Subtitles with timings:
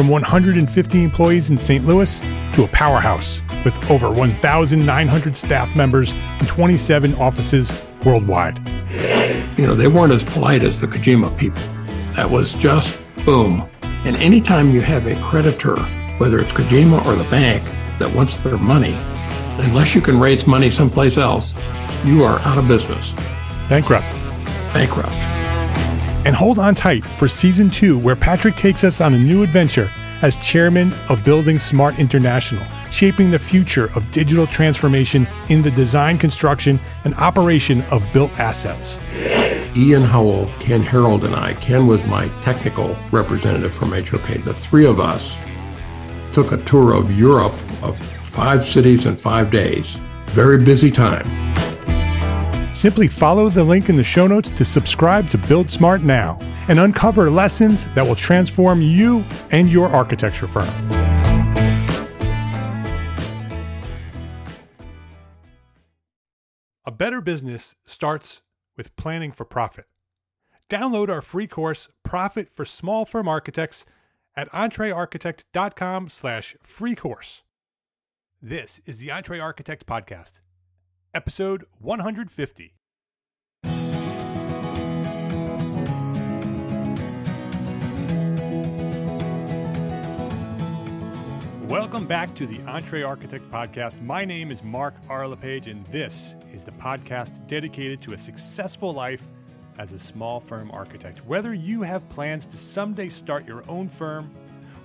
[0.00, 1.86] from 150 employees in St.
[1.86, 2.20] Louis
[2.54, 8.66] to a powerhouse with over 1,900 staff members and 27 offices worldwide.
[9.58, 11.62] You know, they weren't as polite as the Kojima people.
[12.14, 13.68] That was just boom.
[13.82, 15.76] And anytime you have a creditor,
[16.16, 17.62] whether it's Kojima or the bank,
[17.98, 18.94] that wants their money,
[19.62, 21.52] unless you can raise money someplace else,
[22.06, 23.12] you are out of business.
[23.68, 24.10] Bankrupt.
[24.72, 25.12] Bankrupt.
[26.24, 29.90] And hold on tight for season two, where Patrick takes us on a new adventure
[30.22, 36.18] as chairman of Building Smart International, shaping the future of digital transformation in the design,
[36.18, 39.00] construction, and operation of built assets.
[39.76, 44.44] Ian Howell, Ken Harold, and I, Ken was my technical representative from HOK.
[44.44, 45.34] The three of us
[46.32, 47.96] took a tour of Europe of
[48.32, 49.96] five cities in five days.
[50.26, 51.54] Very busy time.
[52.74, 56.38] Simply follow the link in the show notes to subscribe to Build Smart now
[56.70, 60.68] and uncover lessons that will transform you and your architecture firm.
[66.86, 68.42] A better business starts
[68.76, 69.86] with planning for profit.
[70.68, 73.84] Download our free course, Profit for Small Firm Architects,
[74.36, 77.42] at entrearchitect.com slash free course.
[78.40, 80.40] This is the EntreArchitect Podcast,
[81.12, 82.79] episode 150.
[91.70, 94.02] Welcome back to the EntreArchitect Podcast.
[94.02, 95.28] My name is Mark R.
[95.28, 99.22] LePage, and this is the podcast dedicated to a successful life
[99.78, 101.24] as a small firm architect.
[101.26, 104.32] Whether you have plans to someday start your own firm,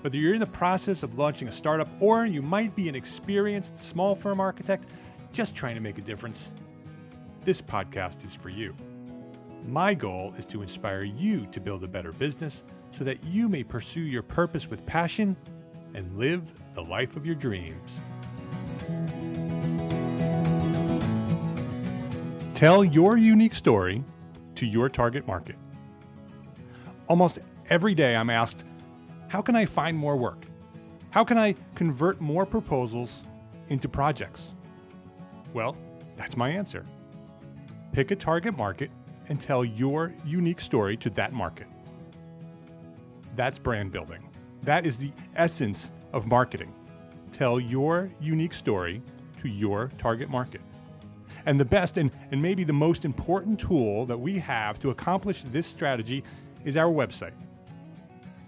[0.02, 3.84] whether you're in the process of launching a startup, or you might be an experienced
[3.84, 4.88] small firm architect
[5.34, 6.52] just trying to make a difference,
[7.46, 8.76] this podcast is for you.
[9.66, 12.64] My goal is to inspire you to build a better business
[12.96, 15.36] so that you may pursue your purpose with passion
[15.96, 17.76] and live the life of your dreams.
[22.54, 24.04] Tell your unique story
[24.56, 25.56] to your target market.
[27.08, 27.40] Almost
[27.70, 28.64] every day I'm asked,
[29.30, 30.46] How can I find more work?
[31.10, 33.24] How can I convert more proposals
[33.70, 34.54] into projects?
[35.54, 35.76] Well,
[36.16, 36.86] that's my answer.
[37.94, 38.92] Pick a target market
[39.30, 41.68] and tell your unique story to that market.
[43.36, 44.24] That's brand building.
[44.66, 46.74] That is the essence of marketing.
[47.32, 49.00] Tell your unique story
[49.42, 50.62] to your target market.
[51.46, 55.44] And the best and, and maybe the most important tool that we have to accomplish
[55.44, 56.24] this strategy
[56.64, 57.34] is our website.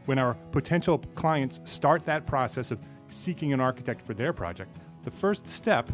[0.06, 5.12] When our potential clients start that process of seeking an architect for their project, the
[5.12, 5.88] first step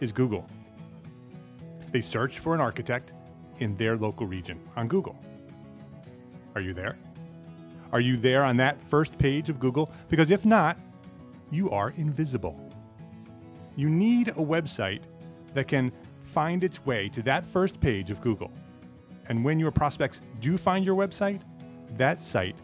[0.00, 0.48] is Google.
[1.92, 3.12] They search for an architect
[3.58, 5.20] in their local region on Google.
[6.54, 6.96] Are you there?
[7.92, 9.90] Are you there on that first page of Google?
[10.08, 10.78] Because if not,
[11.50, 12.60] you are invisible.
[13.76, 15.00] You need a website
[15.54, 18.50] that can find its way to that first page of Google.
[19.28, 21.40] And when your prospects do find your website,
[21.96, 22.56] that site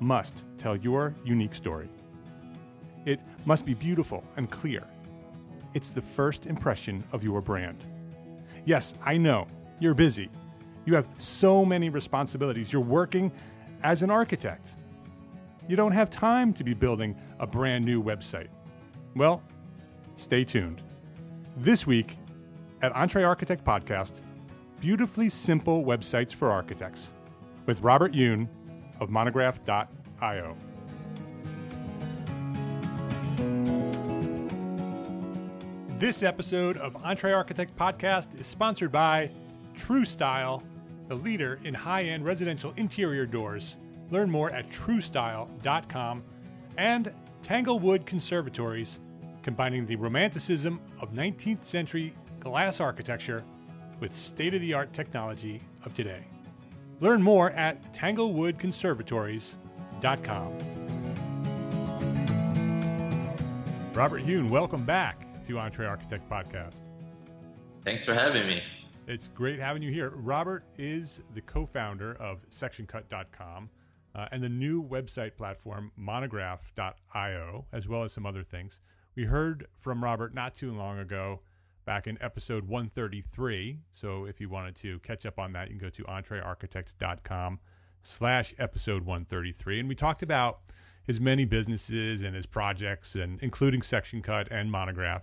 [0.00, 1.88] must tell your unique story.
[3.04, 4.84] It must be beautiful and clear.
[5.74, 7.78] It's the first impression of your brand.
[8.64, 9.46] Yes, I know,
[9.80, 10.28] you're busy.
[10.84, 12.72] You have so many responsibilities.
[12.72, 13.30] You're working
[13.82, 14.68] as an architect.
[15.68, 18.48] You don't have time to be building a brand new website.
[19.14, 19.42] Well,
[20.16, 20.82] stay tuned.
[21.56, 22.16] This week
[22.82, 24.20] at EntreArchitect Podcast,
[24.80, 27.10] beautifully simple websites for architects
[27.66, 28.48] with Robert Yoon
[29.00, 30.56] of monograph.io.
[35.98, 39.30] This episode of EntreArchitect Podcast is sponsored by
[39.76, 40.62] TruStile,
[41.08, 43.74] the leader in high end residential interior doors.
[44.10, 46.22] Learn more at trustile.com
[46.76, 47.12] and
[47.42, 49.00] Tanglewood Conservatories,
[49.42, 53.42] combining the romanticism of 19th century glass architecture
[54.00, 56.20] with state of the art technology of today.
[57.00, 60.58] Learn more at tanglewoodconservatories.com.
[63.94, 66.74] Robert Yoon, welcome back to Entre Architect Podcast.
[67.84, 68.62] Thanks for having me.
[69.08, 70.12] It's great having you here.
[70.14, 73.70] Robert is the co founder of SectionCut.com
[74.14, 78.82] uh, and the new website platform, Monograph.io, as well as some other things.
[79.16, 81.40] We heard from Robert not too long ago,
[81.86, 83.78] back in episode 133.
[83.94, 87.60] So if you wanted to catch up on that, you can go to entrearchitect.com
[88.02, 89.80] slash episode 133.
[89.80, 90.60] And we talked about
[91.02, 95.22] his many businesses and his projects, and including Section Cut and Monograph,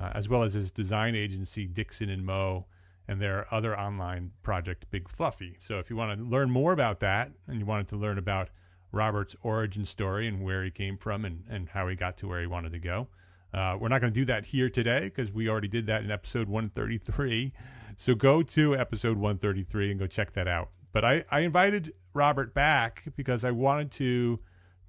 [0.00, 2.66] uh, as well as his design agency, Dixon and Moe
[3.08, 5.56] and their other online project, Big Fluffy.
[5.60, 8.50] So if you want to learn more about that and you wanted to learn about
[8.92, 12.40] Robert's origin story and where he came from and, and how he got to where
[12.40, 13.08] he wanted to go,
[13.54, 16.10] uh, we're not going to do that here today because we already did that in
[16.10, 17.52] episode 133.
[17.96, 20.68] So go to episode 133 and go check that out.
[20.92, 24.38] But I, I invited Robert back because I wanted to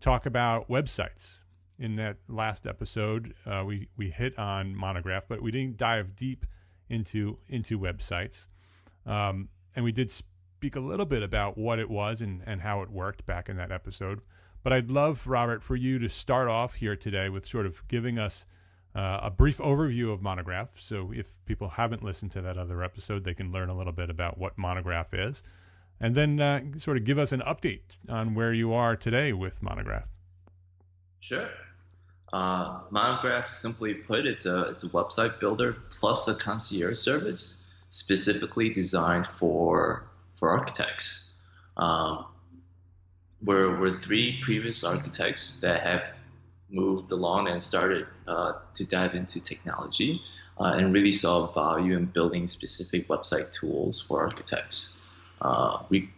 [0.01, 1.37] talk about websites.
[1.81, 6.45] In that last episode, uh, we, we hit on Monograph, but we didn't dive deep–
[6.89, 8.47] into into websites.
[9.05, 12.81] Um, and we did speak a little bit about what it was and, and how
[12.81, 14.21] it worked back in that episode.
[14.61, 18.19] But I'd love, Robert, for you to start off here today with sort of giving
[18.19, 18.45] us
[18.93, 20.79] uh, a brief overview of Monograph.
[20.79, 24.09] So if people haven't listened to that other episode, they can learn a little bit
[24.09, 25.43] about what Monograph is.
[26.01, 29.61] And then uh, sort of give us an update on where you are today with
[29.61, 30.09] Monograph.
[31.19, 31.49] Sure.
[32.31, 38.69] Uh, Monograph, simply put, it's a it's a website builder plus a concierge service specifically
[38.69, 40.03] designed for
[40.37, 41.33] for architects.
[41.77, 42.25] Um,
[43.41, 46.11] we're we're three previous architects that have
[46.69, 50.21] moved along and started uh, to dive into technology
[50.59, 55.01] uh, and really saw value in building specific website tools for architects.
[55.41, 56.09] Uh, we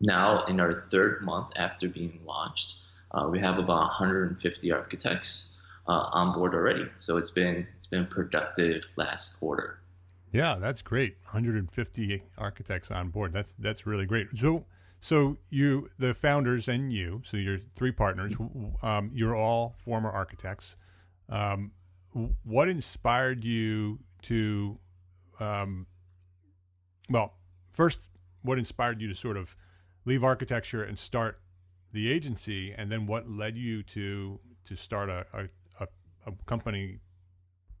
[0.00, 2.78] now in our third month after being launched,
[3.12, 5.51] uh, we have about 150 architects
[5.86, 6.86] uh, on board already.
[6.98, 9.78] So it's been it's been productive last quarter.
[10.32, 11.16] Yeah, that's great.
[11.24, 13.32] 150 architects on board.
[13.32, 14.28] That's that's really great.
[14.36, 14.64] So
[15.00, 18.34] so you the founders and you, so your three partners,
[18.82, 20.76] um, you're all former architects.
[21.28, 21.72] Um,
[22.44, 24.78] what inspired you to
[25.40, 25.86] um,
[27.10, 27.34] well,
[27.72, 28.00] first
[28.42, 29.56] what inspired you to sort of
[30.04, 31.40] leave architecture and start
[31.92, 35.48] the agency and then what led you to to start a, a
[36.26, 36.98] a company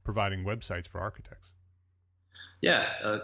[0.04, 1.50] providing websites for architects?
[2.60, 3.18] Yeah, uh,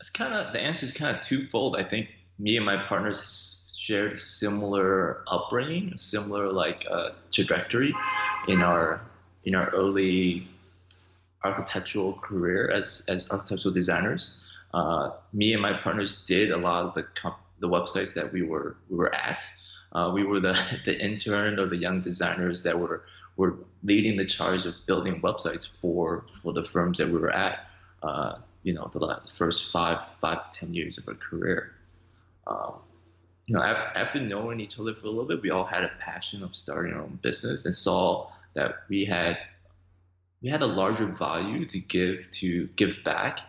[0.00, 1.76] it's kind of the answer is kind of twofold.
[1.76, 2.08] I think
[2.38, 7.94] me and my partners shared a similar upbringing, similar like uh, trajectory
[8.48, 9.00] in our
[9.44, 10.48] in our early
[11.44, 14.42] architectural career as as architectural designers.
[14.74, 18.42] Uh, me and my partners did a lot of the comp- the websites that we
[18.42, 19.42] were we were at.
[19.92, 23.04] Uh, we were the the intern or the young designers that were
[23.36, 27.66] were leading the charge of building websites for for the firms that we were at.
[28.02, 31.72] Uh, you know, the, the, first five five to ten years of our career.
[32.46, 32.74] Um,
[33.46, 36.42] you know, after knowing each other for a little bit, we all had a passion
[36.42, 39.38] of starting our own business and saw that we had
[40.42, 43.40] we had a larger value to give to give back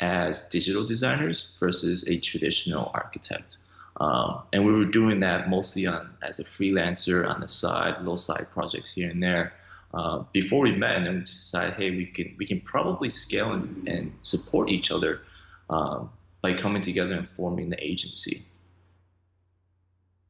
[0.00, 3.56] as digital designers versus a traditional architect.
[3.96, 8.16] Um, and we were doing that mostly on as a freelancer on the side, little
[8.16, 9.52] side projects here and there.
[9.92, 13.52] Uh, before we met, and we just decided, hey, we can we can probably scale
[13.52, 15.20] and, and support each other
[15.68, 18.42] um, by coming together and forming the agency.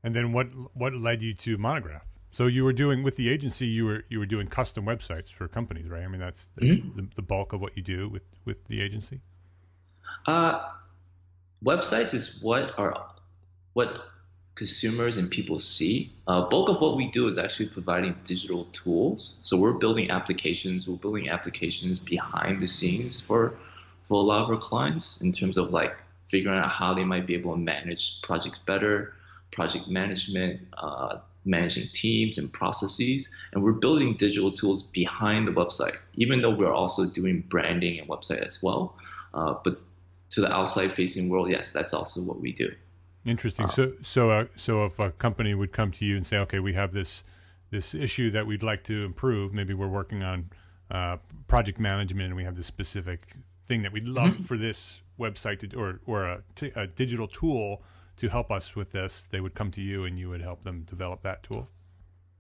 [0.03, 2.03] And then what what led you to Monograph?
[2.33, 5.47] So you were doing with the agency, you were you were doing custom websites for
[5.47, 6.03] companies, right?
[6.03, 6.97] I mean, that's, that's mm-hmm.
[6.97, 9.21] the, the, bulk of what you do with with the agency.
[10.27, 10.61] Uh,
[11.65, 13.12] websites is what are
[13.73, 14.03] what
[14.55, 16.13] consumers and people see.
[16.27, 19.41] Uh, bulk of what we do is actually providing digital tools.
[19.45, 20.87] So we're building applications.
[20.87, 23.59] We're building applications behind the scenes for
[24.03, 27.27] for a lot of our clients in terms of like figuring out how they might
[27.27, 29.15] be able to manage projects better,
[29.53, 33.29] project management, uh, managing teams and processes.
[33.53, 38.09] And we're building digital tools behind the website, even though we're also doing branding and
[38.09, 38.97] website as well.
[39.33, 39.77] Uh, but
[40.31, 42.73] to the outside facing world, yes, that's also what we do.
[43.25, 43.67] Interesting.
[43.67, 46.59] Uh, so, so, uh, so if a company would come to you and say, "Okay,
[46.59, 47.25] we have this
[47.71, 49.53] this issue that we'd like to improve.
[49.53, 50.51] Maybe we're working on
[50.91, 54.43] uh, project management, and we have this specific thing that we'd love mm-hmm.
[54.43, 57.83] for this website to, or or a, t- a digital tool
[58.17, 60.83] to help us with this." They would come to you, and you would help them
[60.83, 61.69] develop that tool.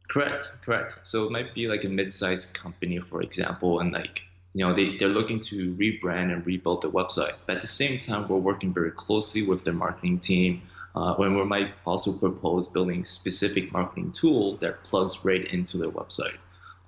[0.08, 0.50] Correct.
[0.64, 0.94] Correct.
[1.04, 4.22] So it might be like a mid-sized company, for example, and like
[4.54, 7.32] you know, they, they're looking to rebrand and rebuild the website.
[7.46, 10.62] But at the same time, we're working very closely with their marketing team.
[10.94, 15.90] Uh, when we might also propose building specific marketing tools that plugs right into their
[15.90, 16.36] website.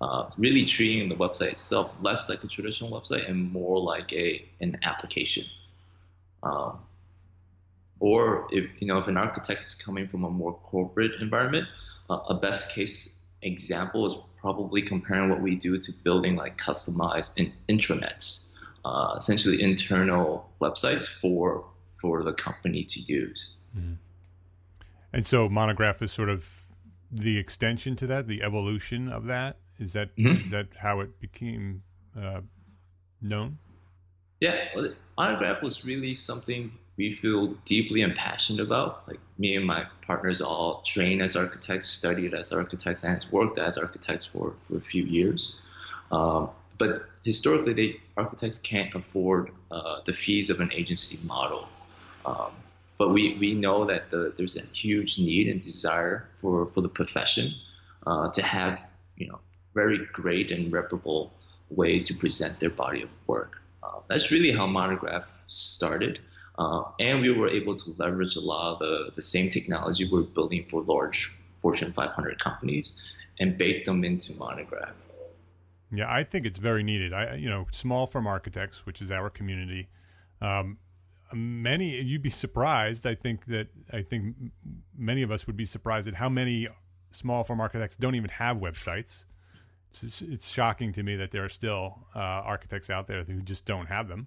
[0.00, 4.44] Uh, really treating the website itself less like a traditional website and more like a
[4.60, 5.46] an application.
[6.42, 6.80] Um,
[8.00, 11.68] or if you know if an architect is coming from a more corporate environment,
[12.10, 17.38] uh, a best case example is probably comparing what we do to building like customized
[17.38, 18.52] in, intranets,
[18.84, 21.64] uh, essentially internal websites for
[22.00, 23.56] for the company to use.
[23.76, 23.94] Mm-hmm.
[25.12, 26.46] And so Monograph is sort of
[27.10, 29.58] the extension to that, the evolution of that.
[29.78, 30.44] Is that mm-hmm.
[30.44, 31.82] is that how it became
[32.20, 32.40] uh,
[33.20, 33.58] known?
[34.40, 39.06] Yeah, well, Monograph was really something we feel deeply and passionate about.
[39.08, 43.78] Like me and my partners all trained as architects, studied as architects, and worked as
[43.78, 45.64] architects for, for a few years.
[46.12, 51.68] Um, but historically, they architects can't afford uh, the fees of an agency model.
[52.24, 52.52] Um,
[53.04, 56.88] but we, we know that the, there's a huge need and desire for, for the
[56.88, 57.52] profession
[58.06, 58.80] uh, to have
[59.18, 59.38] you know
[59.74, 61.30] very great and reputable
[61.68, 63.60] ways to present their body of work.
[63.82, 66.18] Uh, that's really how Monograph started.
[66.58, 70.22] Uh, and we were able to leverage a lot of the, the same technology we're
[70.22, 74.94] building for large Fortune 500 companies and bake them into Monograph.
[75.92, 77.12] Yeah, I think it's very needed.
[77.12, 79.88] I, you know, small firm architects, which is our community,
[80.40, 80.78] um,
[81.32, 83.06] many you'd be surprised.
[83.06, 84.34] I think that I think
[84.96, 86.68] many of us would be surprised at how many
[87.10, 89.24] small firm architects don't even have websites.
[90.02, 93.64] It's, it's shocking to me that there are still uh, architects out there who just
[93.64, 94.26] don't have them.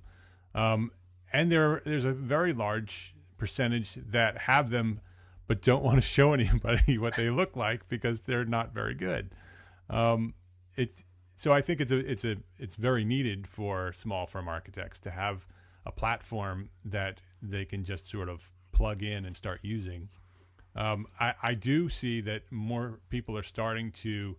[0.55, 0.91] Um,
[1.31, 5.01] and there there's a very large percentage that have them
[5.47, 9.31] but don't want to show anybody what they look like because they're not very good.
[9.89, 10.33] Um,
[10.75, 11.03] it's
[11.35, 15.11] so I think it's a it's a it's very needed for small firm architects to
[15.11, 15.47] have
[15.87, 20.09] a platform that they can just sort of plug in and start using.
[20.75, 24.35] Um, I, I, do see that more people are starting to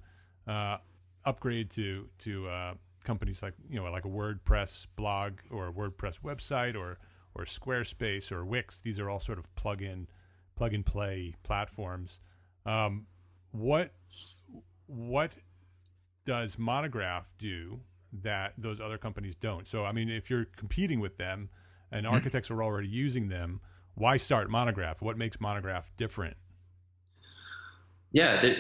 [0.47, 0.77] uh,
[1.25, 6.21] upgrade to to uh, companies like you know like a WordPress blog or a WordPress
[6.23, 6.99] website or
[7.35, 8.77] or Squarespace or Wix.
[8.77, 10.07] These are all sort of plug in
[10.55, 12.21] plug and play platforms.
[12.65, 13.07] Um,
[13.51, 13.91] what
[14.87, 15.33] what
[16.25, 17.81] does Monograph do
[18.23, 19.67] that those other companies don't?
[19.67, 21.49] So I mean, if you're competing with them
[21.91, 22.15] and mm-hmm.
[22.15, 23.61] architects are already using them,
[23.95, 25.03] why start Monograph?
[25.03, 26.37] What makes Monograph different?
[28.13, 28.55] Yeah,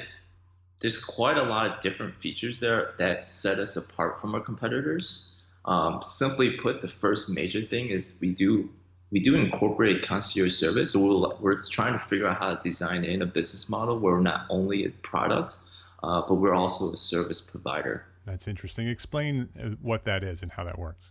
[0.81, 5.35] there's quite a lot of different features there that set us apart from our competitors.
[5.64, 8.71] Um, simply put, the first major thing is we do
[9.11, 10.93] we do incorporate concierge service.
[10.93, 14.14] So we're, we're trying to figure out how to design in a business model where
[14.14, 15.57] we're not only a product,
[16.02, 18.05] uh, but we're also a service provider.
[18.28, 18.88] That's interesting.
[18.88, 21.11] Explain uh, what that is and how that works.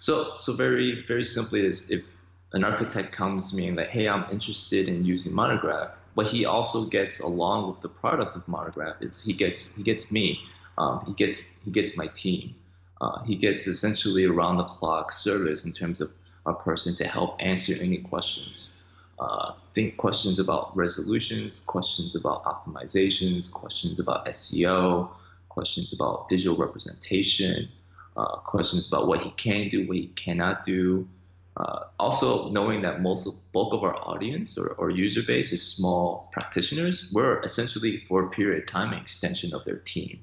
[0.00, 2.04] So, so very, very simply is if
[2.52, 6.44] an architect comes to me and like, hey, I'm interested in using Monograph, what he
[6.44, 10.38] also gets along with the product of Monograph is he gets he gets me,
[10.78, 12.54] um, he gets he gets my team,
[13.00, 16.10] uh, he gets essentially around the clock service in terms of
[16.44, 18.72] a person to help answer any questions.
[19.18, 25.08] Uh, think questions about resolutions, questions about optimizations, questions about SEO,
[25.52, 27.68] questions about digital representation,
[28.16, 31.08] uh, questions about what he can do, what he cannot do,
[31.56, 35.62] uh, also, knowing that most of bulk of our audience or, or, user base is
[35.62, 40.20] small practitioners, we're essentially for a period of time an extension of their team.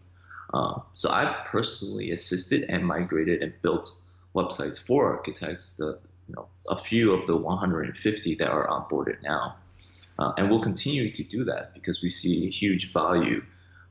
[0.51, 3.91] Uh, so I've personally assisted and migrated and built
[4.33, 5.77] websites for architects.
[5.77, 9.57] The you know a few of the 150 that are onboarded now,
[10.17, 13.43] uh, and we'll continue to do that because we see huge value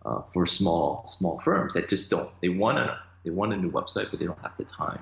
[0.08, 3.70] uh, for small small firms that just don't they want a they want a new
[3.70, 5.00] website but they don't have the time.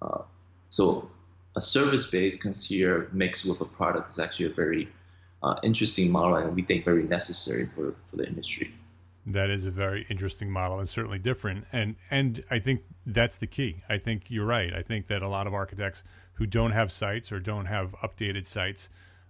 [0.00, 0.22] Uh,
[0.68, 1.08] so
[1.54, 4.88] a service-based concierge mixed with a product is actually a very
[5.42, 8.72] uh, interesting model, and we think very necessary for, for the industry.
[9.26, 11.66] That is a very interesting model and certainly different.
[11.72, 13.76] And and I think that's the key.
[13.88, 14.72] I think you're right.
[14.74, 16.02] I think that a lot of architects
[16.34, 18.88] who don't have sites or don't have updated sites,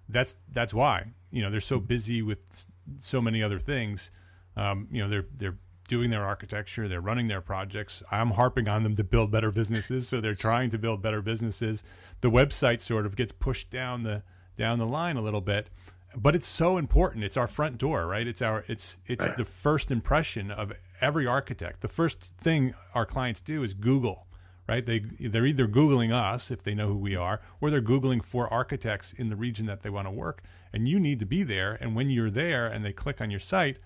[0.08, 1.08] that's that's why.
[1.30, 2.66] You know, they're so busy with
[2.98, 4.10] so many other things.
[4.56, 8.02] Um, you know, they're they're doing their architecture, they're running their projects.
[8.10, 11.84] I'm harping on them to build better businesses, so they're trying to build better businesses.
[12.20, 14.22] The website sort of gets pushed down the
[14.56, 15.70] down the line a little bit,
[16.14, 17.24] but it's so important.
[17.24, 18.26] It's our front door, right?
[18.26, 21.80] It's our it's it's the first impression of every architect.
[21.80, 24.26] The first thing our clients do is Google,
[24.68, 24.84] right?
[24.84, 28.52] They they're either googling us if they know who we are, or they're googling for
[28.52, 30.42] architects in the region that they want to work.
[30.72, 31.76] And you need to be there.
[31.80, 33.78] And when you're there and they click on your site,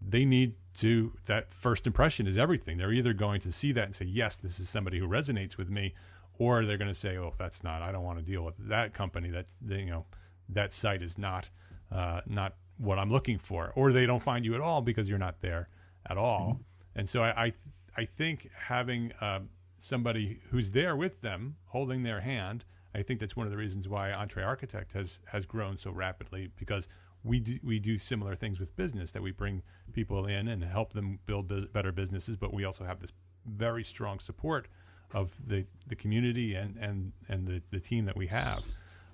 [0.00, 2.78] they need to that first impression is everything.
[2.78, 5.68] They're either going to see that and say, yes, this is somebody who resonates with
[5.68, 5.94] me,
[6.38, 7.82] or they're going to say, oh, that's not.
[7.82, 9.30] I don't want to deal with that company.
[9.30, 10.06] That's you know,
[10.48, 11.50] that site is not
[11.92, 15.18] uh, not what I'm looking for, or they don't find you at all because you're
[15.18, 15.68] not there
[16.08, 16.52] at all.
[16.52, 16.98] Mm-hmm.
[16.98, 17.52] And so I, I,
[17.96, 19.40] I think having uh,
[19.78, 22.64] somebody who's there with them, holding their hand,
[22.94, 26.50] I think that's one of the reasons why Entre Architect has has grown so rapidly
[26.58, 26.88] because
[27.24, 29.62] we do, we do similar things with business that we bring
[29.92, 33.12] people in and help them build better businesses, but we also have this
[33.46, 34.68] very strong support
[35.12, 38.64] of the, the community and, and, and the, the team that we have.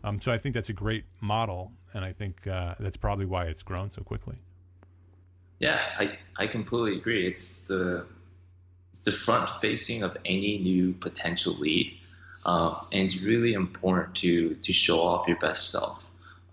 [0.04, 3.46] Um, so I think that's a great model, and I think uh, that's probably why
[3.46, 4.36] it's grown so quickly.
[5.58, 7.26] Yeah, I, I completely agree.
[7.26, 8.06] It's the
[8.90, 11.92] it's the front facing of any new potential lead,
[12.44, 16.05] um, and it's really important to to show off your best self.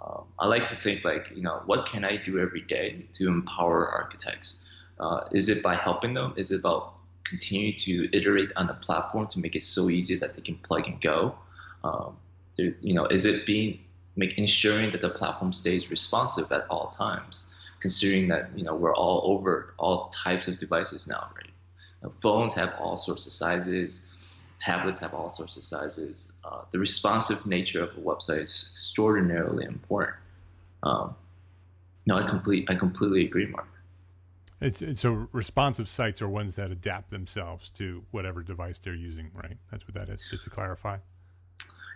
[0.03, 3.27] Um, I like to think like you know what can I do every day to
[3.27, 4.69] empower architects?
[4.99, 6.33] Uh, is it by helping them?
[6.35, 6.93] Is it about
[7.23, 10.87] continue to iterate on the platform to make it so easy that they can plug
[10.87, 11.35] and go?
[11.83, 12.17] Um,
[12.57, 13.79] you know, is it being
[14.15, 18.95] make ensuring that the platform stays responsive at all times, considering that you know we're
[18.95, 22.11] all over all types of devices now, right?
[22.19, 24.12] Phones have all sorts of sizes,
[24.63, 26.31] tablets have all sorts of sizes.
[26.43, 30.15] Uh, the responsive nature of a website is extraordinarily important.
[30.83, 31.15] Um,
[32.05, 33.67] no, I complete I completely agree, Mark.
[34.61, 39.29] It's, it's, so responsive sites are ones that adapt themselves to whatever device they're using,
[39.33, 39.57] right?
[39.71, 40.23] That's what that is.
[40.29, 40.99] Just to clarify.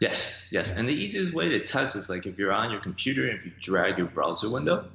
[0.01, 0.75] Yes, yes.
[0.77, 3.45] And the easiest way to test is like if you're on your computer and if
[3.45, 4.85] you drag your browser window,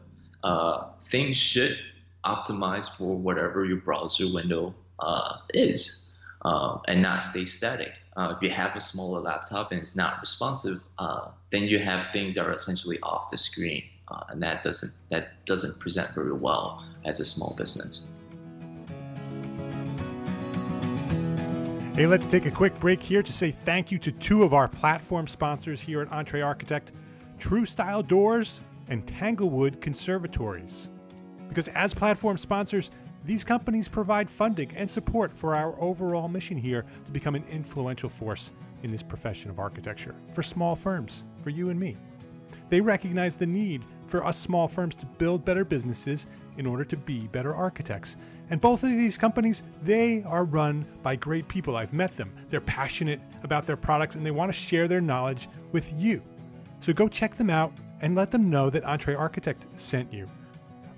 [0.45, 1.79] uh, things should
[2.25, 6.01] optimize for whatever your browser window uh, is
[6.45, 7.93] uh, and not stay static.
[8.17, 12.09] Uh, if you have a smaller laptop and it's not responsive, uh, then you have
[12.09, 16.33] things that are essentially off the screen, uh, and that doesn't that doesn't present very
[16.33, 18.11] well as a small business.
[21.95, 24.67] Hey, let's take a quick break here to say thank you to two of our
[24.67, 26.93] platform sponsors here at Entre Architect
[27.39, 30.89] TruStile Doors and Tanglewood Conservatories.
[31.49, 32.91] Because as platform sponsors,
[33.25, 38.08] these companies provide funding and support for our overall mission here to become an influential
[38.08, 38.50] force
[38.82, 41.97] in this profession of architecture for small firms, for you and me.
[42.69, 46.26] They recognize the need for us small firms to build better businesses
[46.58, 48.17] in order to be better architects.
[48.50, 51.76] And both of these companies, they are run by great people.
[51.76, 52.30] I've met them.
[52.50, 56.23] They're passionate about their products and they want to share their knowledge with you.
[56.80, 60.28] So go check them out and let them know that Entre Architect sent you.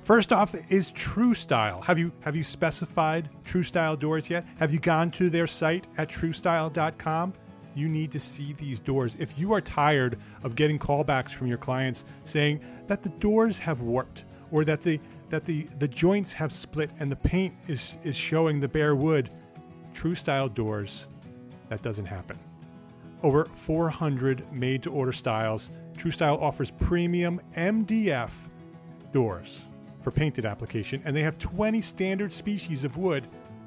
[0.05, 1.83] First off is TruStile.
[1.83, 4.45] Have you have you specified TruStile doors yet?
[4.59, 7.33] Have you gone to their site at trustile.com?
[7.75, 9.17] You need to see these doors.
[9.19, 13.81] If you are tired of getting callbacks from your clients saying that the doors have
[13.81, 18.15] warped or that the that the, the joints have split and the paint is, is
[18.15, 19.31] showing the bare wood.
[19.95, 21.07] TruStile doors,
[21.71, 22.39] that doesn't happen.
[23.23, 28.33] Over 400 made to order styles, TruStile offers premium MDF
[29.15, 29.63] doors
[30.05, 33.27] for painted application, and they have 20 standard species of wood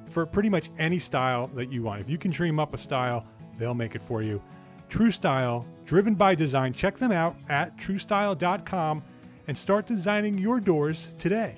[0.10, 2.00] for pretty much any style that you want.
[2.00, 4.42] If you can dream up a style, they'll make it for you.
[4.90, 6.72] TruStile, driven by design.
[6.72, 9.04] Check them out at trustile.com
[9.48, 11.56] and start designing your doors today.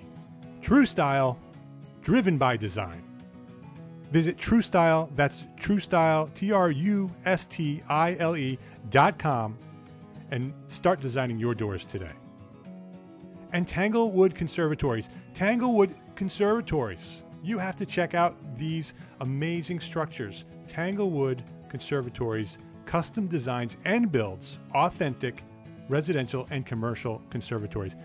[0.62, 1.38] TruStile,
[2.02, 3.04] driven by design.
[4.12, 8.58] Visit TruStile, that's TruStile, T R U S T I L E
[8.90, 9.56] dot com,
[10.32, 12.14] and start designing your doors today.
[13.52, 15.10] And Tanglewood Conservatories.
[15.34, 17.24] Tanglewood Conservatories.
[17.44, 20.46] You have to check out these amazing structures.
[20.68, 25.44] Tanglewood Conservatories, custom designs and builds, authentic
[25.90, 27.96] residential, and commercial conservatories.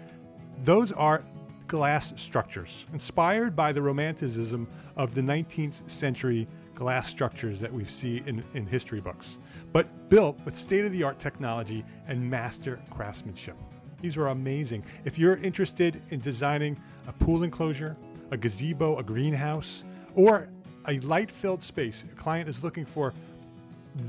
[0.63, 1.23] Those are
[1.69, 8.23] glass structures inspired by the romanticism of the 19th century glass structures that we see
[8.27, 9.39] in, in history books,
[9.73, 13.57] but built with state of the art technology and master craftsmanship.
[14.05, 14.85] These are amazing.
[15.07, 16.77] If you're interested in designing
[17.09, 17.97] a pool enclosure,
[18.33, 19.83] a gazebo, a greenhouse,
[20.15, 20.51] or
[20.87, 23.15] a light filled space, a client is looking for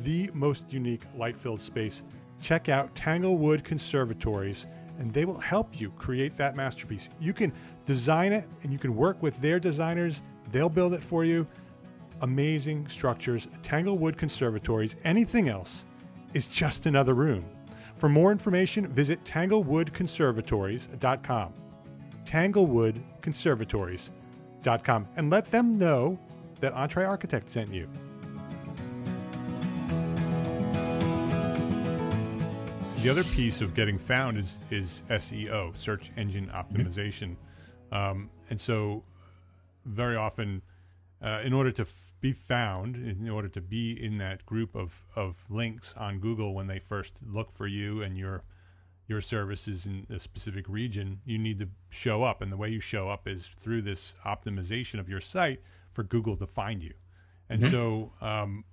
[0.04, 2.04] the most unique light filled space
[2.42, 4.66] check out Tanglewood Conservatories
[5.00, 7.08] and they will help you create that masterpiece.
[7.22, 7.54] You can
[7.86, 10.20] design it and you can work with their designers,
[10.52, 11.48] they'll build it for you.
[12.22, 15.86] Amazing structures, Tanglewood Conservatories, anything else
[16.34, 17.46] is just another room.
[18.06, 21.54] For more information, visit tanglewoodconservatories.com.
[22.24, 26.20] Tanglewoodconservatories.com and let them know
[26.60, 27.90] that Entre Architect sent you.
[33.02, 37.36] the other piece of getting found is is SEO, search engine optimization.
[37.92, 37.96] Mm-hmm.
[37.96, 39.04] Um, and so
[39.86, 40.62] very often,
[41.26, 45.04] uh, in order to f- be found, in order to be in that group of,
[45.16, 48.44] of links on Google when they first look for you and your
[49.08, 52.80] your services in a specific region, you need to show up, and the way you
[52.80, 55.62] show up is through this optimization of your site
[55.94, 56.94] for Google to find you.
[57.48, 57.72] And mm-hmm.
[57.72, 58.66] so, um,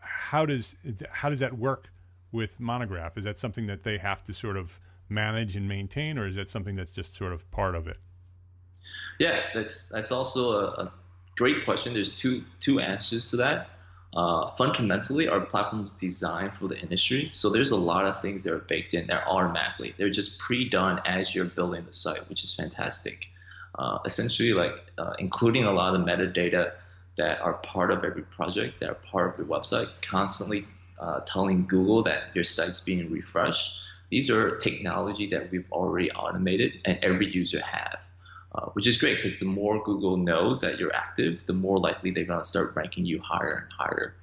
[0.00, 0.74] how does
[1.10, 1.90] how does that work
[2.30, 3.16] with Monograph?
[3.16, 6.50] Is that something that they have to sort of manage and maintain, or is that
[6.50, 7.98] something that's just sort of part of it?
[9.18, 10.92] Yeah, that's that's also a, a
[11.40, 11.94] great question.
[11.94, 13.70] There's two two answers to that.
[14.12, 18.44] Uh, fundamentally, our platform is designed for the industry, so there's a lot of things
[18.44, 19.94] that are baked in there automatically.
[19.96, 23.28] They're just pre-done as you're building the site, which is fantastic.
[23.74, 26.72] Uh, essentially, like uh, including a lot of the metadata
[27.16, 30.66] that are part of every project, that are part of your website, constantly
[30.98, 33.78] uh, telling Google that your site's being refreshed.
[34.10, 38.00] These are technology that we've already automated and every user have,
[38.54, 42.10] uh, which is great because the more Google knows that you're active, the more likely
[42.10, 44.14] they're going to start ranking you higher and higher.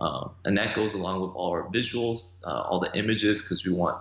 [0.00, 3.72] Um, and that goes along with all our visuals, uh, all the images, because we
[3.72, 3.98] want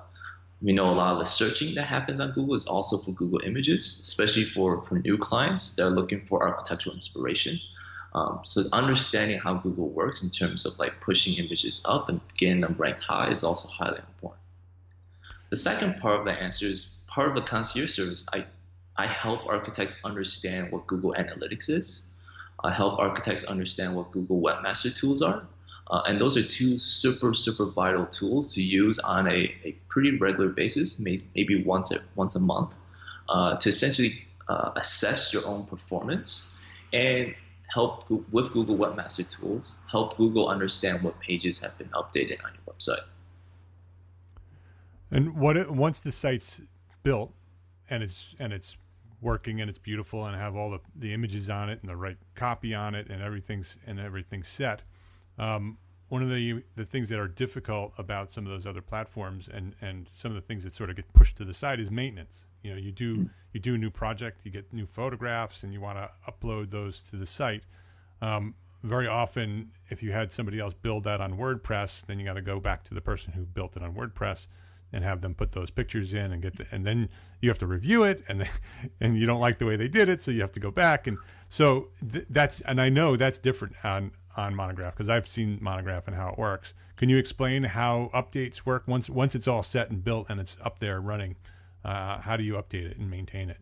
[0.63, 3.41] we know a lot of the searching that happens on Google is also for Google
[3.41, 7.59] Images, especially for, for new clients that are looking for architectural inspiration.
[8.15, 12.61] Um, so understanding how Google works in terms of like pushing images up and getting
[12.61, 14.41] them ranked high is also highly important.
[15.49, 18.25] The second part of the answer is part of the concierge service.
[18.31, 18.45] I,
[18.95, 22.13] I help architects understand what Google Analytics is.
[22.63, 25.47] I help architects understand what Google Webmaster Tools are.
[25.89, 30.17] Uh, and those are two super, super vital tools to use on a, a pretty
[30.17, 32.77] regular basis, may, maybe once a, once a month,
[33.27, 36.57] uh, to essentially uh, assess your own performance
[36.93, 37.35] and
[37.73, 42.73] help with Google Webmaster Tools, help Google understand what pages have been updated on your
[42.73, 43.03] website.
[45.11, 46.61] And what once the site's
[47.03, 47.33] built
[47.89, 48.77] and it's and it's
[49.23, 52.17] working and it's beautiful and have all the, the images on it and the right
[52.35, 54.83] copy on it and everything's and everything's set.
[55.37, 55.77] Um,
[56.13, 59.75] one of the the things that are difficult about some of those other platforms and
[59.81, 62.45] and some of the things that sort of get pushed to the side is maintenance
[62.61, 63.29] you know you do mm.
[63.51, 67.01] you do a new project you get new photographs and you want to upload those
[67.01, 67.63] to the site
[68.21, 72.33] um, very often if you had somebody else build that on wordpress then you got
[72.33, 74.45] to go back to the person who built it on wordpress
[74.93, 77.09] and have them put those pictures in and get the, and then
[77.41, 78.49] you have to review it and they,
[79.01, 81.07] and you don't like the way they did it so you have to go back
[81.07, 81.17] and
[81.49, 86.07] so th- that's and I know that's different on on monograph because I've seen monograph
[86.07, 89.89] and how it works can you explain how updates work once once it's all set
[89.89, 91.35] and built and it's up there running
[91.85, 93.57] uh, how do you update it and maintain it?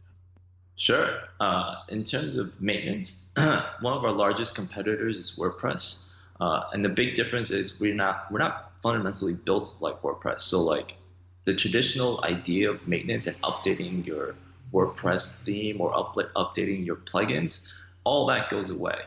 [0.76, 1.22] Sure.
[1.40, 3.34] Uh, in terms of maintenance,
[3.82, 8.32] one of our largest competitors is WordPress, uh, and the big difference is we're not
[8.32, 10.42] we're not fundamentally built like WordPress.
[10.42, 10.96] So like
[11.44, 14.36] the traditional idea of maintenance and updating your
[14.74, 17.74] WordPress theme or up, updating your plugins,
[18.04, 19.00] all that goes away.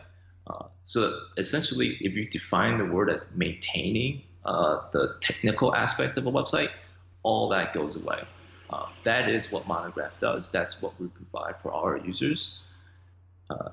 [0.46, 6.26] Uh, so essentially, if you define the word as maintaining uh, the technical aspect of
[6.26, 6.68] a website,
[7.22, 8.22] all that goes away.
[8.68, 10.50] Uh, that is what Monograph does.
[10.52, 12.58] That's what we provide for our users.
[13.48, 13.70] Uh,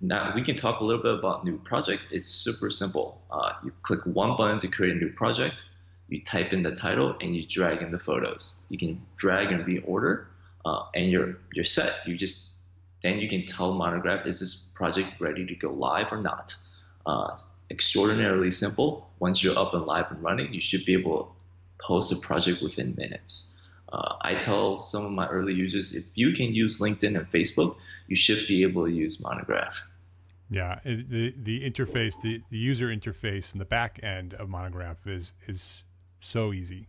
[0.00, 2.12] now we can talk a little bit about new projects.
[2.12, 3.22] It's super simple.
[3.30, 5.64] Uh, you click one button to create a new project.
[6.08, 8.64] You type in the title and you drag in the photos.
[8.68, 10.26] You can drag and reorder,
[10.64, 11.92] uh, and you're you're set.
[12.06, 12.52] You just
[13.02, 16.54] then you can tell Monograph is this project ready to go live or not.
[17.06, 17.34] Uh,
[17.70, 19.10] extraordinarily simple.
[19.18, 21.24] Once you're up and live and running, you should be able
[21.78, 23.50] to post a project within minutes.
[23.92, 27.76] Uh, I tell some of my early users if you can use LinkedIn and Facebook,
[28.08, 29.82] you should be able to use Monograph.
[30.50, 35.32] Yeah, the the interface, the, the user interface, and the back end of Monograph is
[35.46, 35.84] is
[36.24, 36.88] so easy.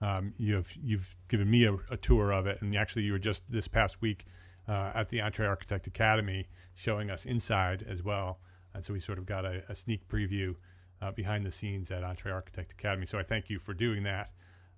[0.00, 3.42] Um, you've you've given me a, a, tour of it, and actually, you were just
[3.50, 4.24] this past week
[4.66, 8.38] uh, at the Entre Architect Academy showing us inside as well,
[8.72, 10.54] and so we sort of got a, a sneak preview
[11.02, 13.04] uh, behind the scenes at Entre Architect Academy.
[13.04, 14.30] So I thank you for doing that.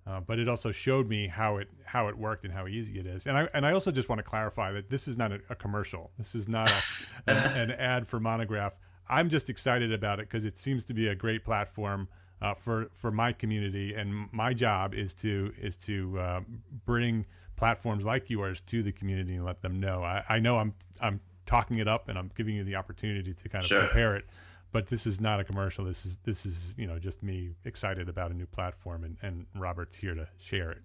[0.05, 3.05] Uh, but it also showed me how it how it worked and how easy it
[3.05, 3.25] is.
[3.25, 5.55] And I and I also just want to clarify that this is not a, a
[5.55, 6.11] commercial.
[6.17, 6.81] This is not a,
[7.31, 8.77] an, an, ad for Monograph.
[9.07, 12.09] I'm just excited about it because it seems to be a great platform
[12.43, 13.95] uh, for for my community.
[13.95, 16.41] And my job is to is to uh,
[16.85, 17.25] bring
[17.55, 20.03] platforms like yours to the community and let them know.
[20.03, 23.49] I, I know I'm I'm talking it up and I'm giving you the opportunity to
[23.49, 23.81] kind of sure.
[23.81, 24.25] prepare it
[24.73, 25.85] but this is not a commercial.
[25.85, 29.45] This is this is you know just me excited about a new platform, and, and
[29.55, 30.81] Robert's here to share it.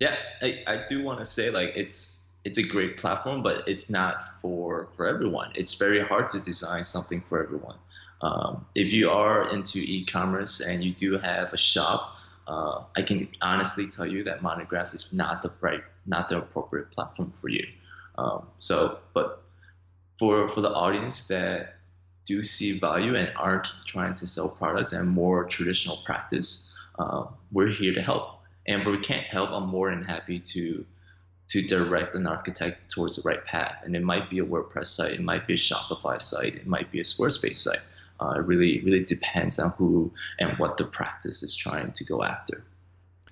[0.00, 3.90] Yeah, I, I do want to say like it's it's a great platform, but it's
[3.90, 5.52] not for for everyone.
[5.54, 7.76] It's very hard to design something for everyone.
[8.20, 13.28] Um, if you are into e-commerce and you do have a shop, uh, I can
[13.40, 17.66] honestly tell you that Monograph is not the right, not the appropriate platform for you.
[18.16, 19.42] Um, so, but
[20.18, 21.76] for for the audience that
[22.24, 27.68] do see value and aren't trying to sell products and more traditional practice, uh, we're
[27.68, 28.40] here to help.
[28.66, 30.86] And if we can't help, I'm more than happy to
[31.48, 33.76] to direct an architect towards the right path.
[33.84, 36.90] And it might be a WordPress site, it might be a Shopify site, it might
[36.90, 37.82] be a Squarespace site.
[38.20, 42.22] Uh, it really really depends on who and what the practice is trying to go
[42.22, 42.64] after.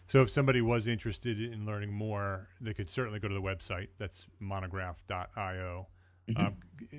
[0.09, 3.88] So if somebody was interested in learning more, they could certainly go to the website.
[3.99, 5.87] That's monograph.io.
[6.29, 6.47] Mm-hmm.
[6.47, 6.57] Um,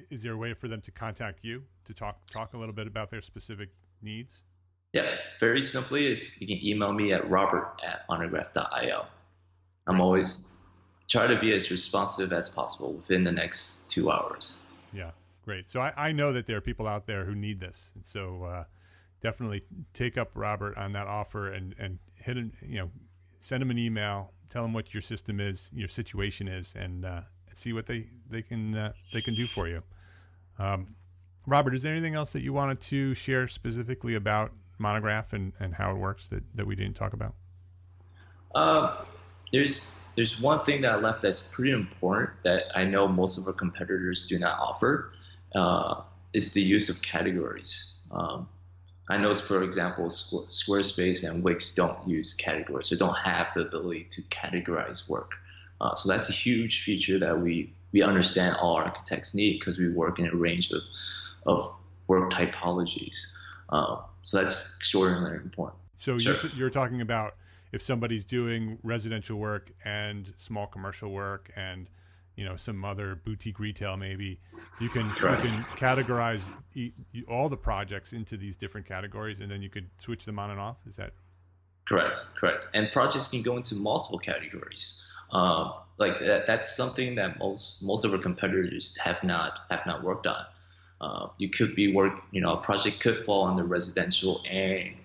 [0.10, 2.88] is there a way for them to contact you to talk talk a little bit
[2.88, 3.70] about their specific
[4.02, 4.42] needs?
[4.94, 9.06] Yeah, very simply is you can email me at robert at monograph.io.
[9.88, 10.58] I'm always
[11.08, 14.60] try to be as responsive as possible within the next two hours.
[14.92, 15.12] Yeah,
[15.44, 15.70] great.
[15.70, 17.92] So I, I know that there are people out there who need this.
[17.96, 18.64] And so uh,
[19.22, 22.92] definitely take up Robert on that offer and, and hit him, you know,
[23.40, 27.22] send him an email, tell him what your system is, your situation is, and uh,
[27.54, 29.84] see what they they can uh, they can do for you.
[30.60, 30.96] Um,
[31.46, 35.74] Robert, is there anything else that you wanted to share specifically about Monograph and, and
[35.76, 37.36] how it works that, that we didn't talk about?
[38.56, 39.04] Uh,
[39.52, 43.48] there's there's one thing that I left that's pretty important that I know most of
[43.48, 45.14] our competitors do not offer
[45.56, 46.02] uh,
[46.34, 48.00] is the use of categories.
[48.12, 48.48] Um,
[49.10, 52.90] I know, for example, Squarespace and Wix don't use categories.
[52.90, 55.32] They don't have the ability to categorize work.
[55.82, 59.90] Uh, so that's a huge feature that we we understand all architects need because we
[59.90, 60.82] work in a range of
[61.46, 61.74] of
[62.08, 63.18] work typologies.
[63.70, 65.80] Uh, so that's extraordinarily important.
[65.98, 66.36] So sure.
[66.42, 67.36] you're, you're talking about
[67.72, 71.90] if somebody's doing residential work and small commercial work and
[72.36, 74.40] you know some other boutique retail maybe
[74.80, 75.46] you can Correct.
[75.46, 76.42] you can categorize
[77.30, 80.60] all the projects into these different categories and then you could switch them on and
[80.60, 80.78] off?
[80.88, 81.14] Is that
[81.88, 82.68] correct correct.
[82.74, 85.06] And projects can go into multiple categories.
[85.32, 90.04] Um, like that, that's something that most most of our competitors have not have not
[90.04, 90.46] worked on.
[91.02, 94.96] Uh, you could be work you know a project could fall under residential and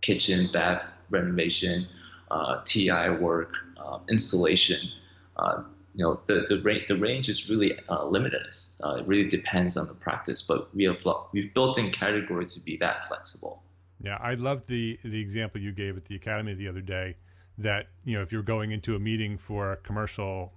[0.00, 1.86] kitchen bath renovation
[2.30, 4.88] uh, ti work uh, installation.
[5.36, 5.62] Uh,
[5.94, 8.46] you know the the range the range is really uh, limited.
[8.82, 10.98] Uh, it really depends on the practice, but we have
[11.32, 13.62] we've built in categories to be that flexible.
[14.02, 17.16] Yeah, I loved the the example you gave at the academy the other day.
[17.58, 20.52] That you know, if you're going into a meeting for a commercial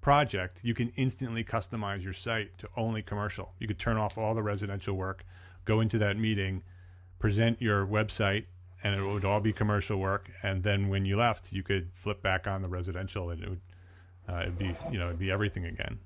[0.00, 3.54] project, you can instantly customize your site to only commercial.
[3.58, 5.24] You could turn off all the residential work,
[5.64, 6.62] go into that meeting,
[7.18, 8.44] present your website,
[8.82, 10.30] and it would all be commercial work.
[10.42, 13.60] And then when you left, you could flip back on the residential, and it would
[14.28, 15.98] uh, it'd be you know it'd be everything again.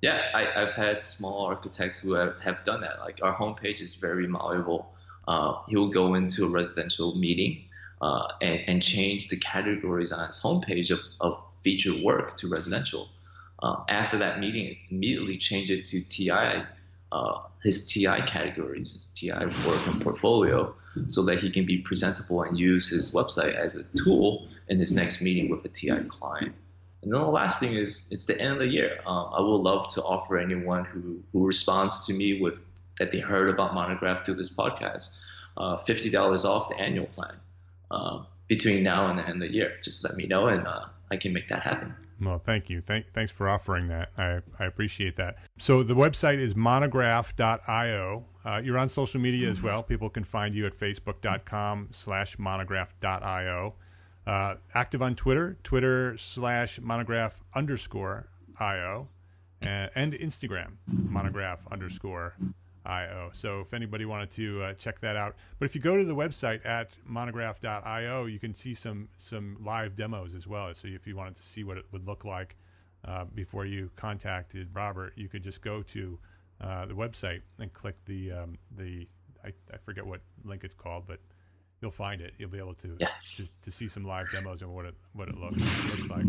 [0.00, 3.00] Yeah, I, have had small architects who have, have done that.
[3.00, 4.94] Like our homepage is very malleable.
[5.28, 7.64] Uh, he will go into a residential meeting
[8.00, 13.08] uh, and, and change the categories on his homepage of, of featured work to residential.
[13.62, 16.64] Uh, after that meeting, it's immediately change it to TI,
[17.12, 20.74] uh, his TI categories, his TI work and portfolio,
[21.08, 24.96] so that he can be presentable and use his website as a tool in his
[24.96, 26.54] next meeting with a TI client.
[27.02, 28.98] And then the last thing is it's the end of the year.
[29.06, 32.62] Um, I would love to offer anyone who, who responds to me with
[32.98, 35.22] that they heard about Monograph through this podcast
[35.56, 37.34] uh, $50 off the annual plan
[37.90, 39.72] uh, between now and the end of the year.
[39.82, 41.94] Just let me know and uh, I can make that happen.
[42.20, 42.82] Well, thank you.
[42.82, 44.10] Thank, thanks for offering that.
[44.18, 45.38] I, I appreciate that.
[45.58, 48.24] So the website is monograph.io.
[48.44, 49.82] Uh, you're on social media as well.
[49.82, 53.74] People can find you at facebook.com slash monograph.io.
[54.30, 58.28] Uh, active on Twitter, Twitter slash monograph underscore
[58.60, 59.08] IO,
[59.60, 62.36] and, and Instagram, monograph underscore
[62.86, 63.30] IO.
[63.32, 66.14] So if anybody wanted to uh, check that out, but if you go to the
[66.14, 70.72] website at monograph.io, you can see some some live demos as well.
[70.76, 72.54] So if you wanted to see what it would look like
[73.04, 76.18] uh, before you contacted Robert, you could just go to
[76.60, 79.08] uh, the website and click the um, the
[79.44, 81.18] I, I forget what link it's called, but
[81.80, 82.34] you'll find it.
[82.38, 83.08] You'll be able to, yeah.
[83.36, 86.24] to, to see some live demos and what it what it looks looks like.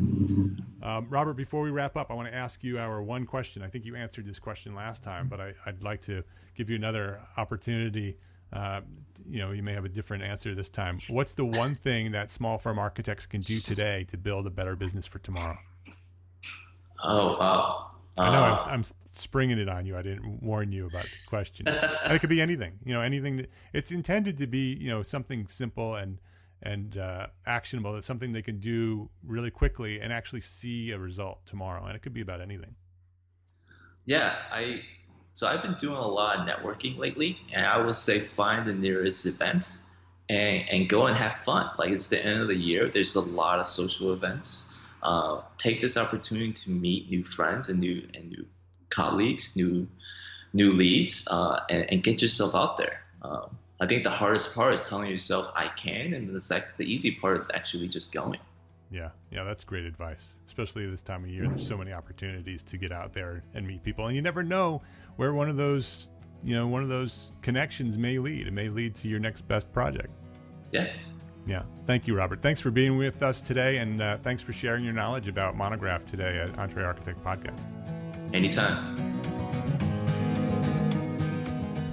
[0.84, 3.62] Um, Robert, before we wrap up, I want to ask you our one question.
[3.62, 6.24] I think you answered this question last time, but I, would like to
[6.56, 8.18] give you another opportunity.
[8.52, 8.82] Uh,
[9.30, 11.00] you know, you may have a different answer this time.
[11.08, 14.76] What's the one thing that small firm architects can do today to build a better
[14.76, 15.58] business for tomorrow?
[17.04, 17.91] Oh wow.
[18.18, 19.98] I know I'm, uh, I'm, springing it on you.
[19.98, 21.66] I didn't warn you about the question.
[21.68, 22.80] it could be anything.
[22.84, 24.74] You know, anything that it's intended to be.
[24.74, 26.20] You know, something simple and
[26.62, 27.94] and uh, actionable.
[27.94, 31.86] That's something they can do really quickly and actually see a result tomorrow.
[31.86, 32.76] And it could be about anything.
[34.06, 34.82] Yeah, I.
[35.34, 38.74] So I've been doing a lot of networking lately, and I would say find the
[38.74, 39.78] nearest event
[40.30, 41.70] and and go and have fun.
[41.78, 42.90] Like it's the end of the year.
[42.90, 44.71] There's a lot of social events
[45.04, 48.46] uh, take this opportunity to meet new friends and new and new
[48.90, 49.88] colleagues, new
[50.54, 53.02] new leads, uh, and, and, get yourself out there.
[53.22, 56.84] Um, I think the hardest part is telling yourself I can, and the sec- the
[56.84, 58.40] easy part is actually just going.
[58.92, 61.48] Yeah, yeah, that's great advice, especially this time of year.
[61.48, 64.82] There's so many opportunities to get out there and meet people, and you never know
[65.16, 66.10] where one of those,
[66.44, 68.48] you know, one of those connections may lead.
[68.48, 70.12] It may lead to your next best project.
[70.72, 70.92] Yeah.
[71.52, 71.64] Yeah.
[71.86, 72.42] Thank you, Robert.
[72.42, 76.06] Thanks for being with us today, and uh, thanks for sharing your knowledge about Monograph
[76.10, 77.60] today at Entre Architect Podcast.
[78.34, 79.12] Anytime.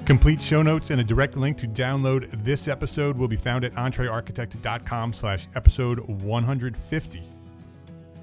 [0.05, 3.73] Complete show notes and a direct link to download this episode will be found at
[3.75, 7.23] entrearchitect.com slash episode 150.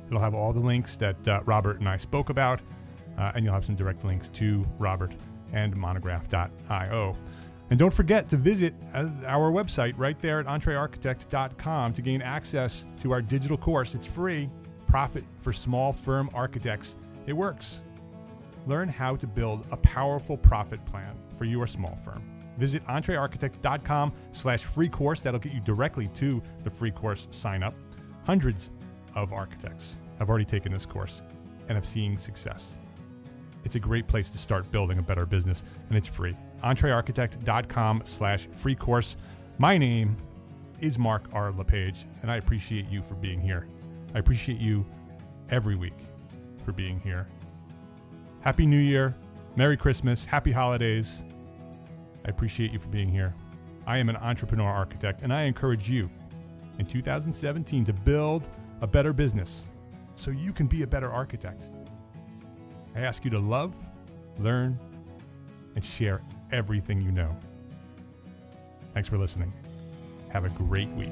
[0.08, 2.62] It'll have all the links that uh, Robert and I spoke about,
[3.18, 5.12] uh, and you'll have some direct links to Robert
[5.52, 7.18] and monograph.io.
[7.70, 12.86] And don't forget to visit uh, our website right there at entrearchitect.com to gain access
[13.02, 13.96] to our digital course.
[13.96, 14.50] It's free.
[14.88, 16.96] Profit for Small Firm Architects.
[17.26, 17.80] It works.
[18.68, 22.22] Learn how to build a powerful profit plan for your small firm.
[22.58, 25.20] Visit entrearchitect.com slash free course.
[25.20, 27.74] That'll get you directly to the free course sign up.
[28.26, 28.72] Hundreds
[29.16, 31.22] of architects have already taken this course
[31.68, 32.76] and have seen success.
[33.64, 36.36] It's a great place to start building a better business, and it's free.
[36.64, 39.16] entrearchitect.com slash free course.
[39.58, 40.18] My name
[40.82, 41.52] is Mark R.
[41.52, 43.68] LePage, and I appreciate you for being here.
[44.14, 44.86] I appreciate you
[45.50, 45.94] every week
[46.64, 47.28] for being here.
[48.42, 49.16] Happy New Year.
[49.56, 51.24] Merry Christmas, happy holidays.
[52.26, 53.34] I appreciate you for being here.
[53.88, 56.10] I am an entrepreneur architect, and I encourage you
[56.80, 58.48] in 2017 to build
[58.82, 59.66] a better business
[60.16, 61.70] so you can be a better architect.
[62.96, 63.74] I ask you to love,
[64.40, 64.78] learn,
[65.76, 67.36] and share everything you know.
[68.94, 69.52] Thanks for listening.
[70.30, 71.12] Have a great week.